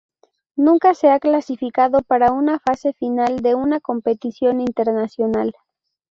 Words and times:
Nunca 0.55 0.95
se 0.95 1.09
ha 1.11 1.19
clasificado 1.19 2.01
para 2.01 2.31
una 2.31 2.57
fase 2.57 2.93
final 2.93 3.41
de 3.41 3.53
una 3.53 3.79
competición 3.79 4.59
internacional. 4.59 5.53